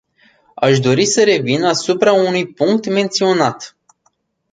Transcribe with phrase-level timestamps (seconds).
[0.55, 3.77] Aș dori să revin asupra unui punct menționat.